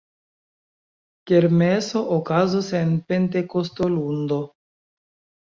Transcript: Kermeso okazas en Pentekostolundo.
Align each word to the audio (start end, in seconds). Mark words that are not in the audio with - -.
Kermeso 1.31 2.01
okazas 2.15 2.71
en 2.81 2.97
Pentekostolundo. 3.13 4.41